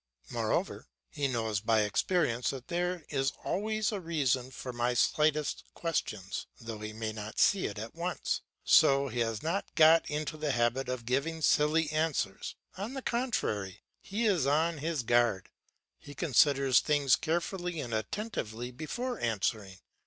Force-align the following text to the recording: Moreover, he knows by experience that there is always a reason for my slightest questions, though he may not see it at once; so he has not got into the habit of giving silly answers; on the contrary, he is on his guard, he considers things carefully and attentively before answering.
Moreover, 0.31 0.87
he 1.11 1.27
knows 1.27 1.59
by 1.59 1.81
experience 1.81 2.49
that 2.49 2.69
there 2.69 3.05
is 3.09 3.33
always 3.43 3.91
a 3.91 4.01
reason 4.01 4.49
for 4.49 4.73
my 4.73 4.95
slightest 4.95 5.63
questions, 5.75 6.47
though 6.59 6.79
he 6.79 6.91
may 6.91 7.13
not 7.13 7.37
see 7.37 7.67
it 7.67 7.77
at 7.77 7.93
once; 7.93 8.41
so 8.63 9.09
he 9.09 9.19
has 9.19 9.43
not 9.43 9.75
got 9.75 10.09
into 10.09 10.37
the 10.37 10.53
habit 10.53 10.89
of 10.89 11.05
giving 11.05 11.39
silly 11.43 11.87
answers; 11.91 12.55
on 12.75 12.95
the 12.95 13.03
contrary, 13.03 13.83
he 13.99 14.25
is 14.25 14.47
on 14.47 14.79
his 14.79 15.03
guard, 15.03 15.49
he 15.99 16.15
considers 16.15 16.79
things 16.79 17.15
carefully 17.15 17.79
and 17.79 17.93
attentively 17.93 18.71
before 18.71 19.19
answering. 19.19 19.77